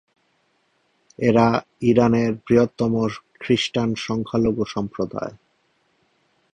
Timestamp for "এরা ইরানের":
1.19-2.31